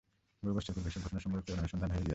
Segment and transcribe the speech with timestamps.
[0.41, 2.09] বহু বৎসর পূর্বেই এইসব ঘটনা সম্পর্কে অনুসন্ধান হইয়া গিয়াছে।